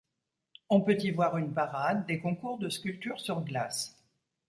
[0.71, 4.01] On peut y voir une parade, des concours de sculptures sur glace.